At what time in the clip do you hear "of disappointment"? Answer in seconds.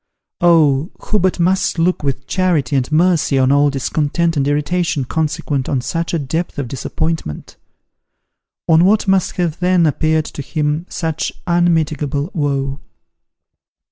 6.57-7.55